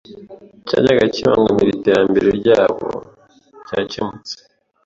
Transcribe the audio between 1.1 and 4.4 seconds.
kibangamira iterambere ryabo cyakemutse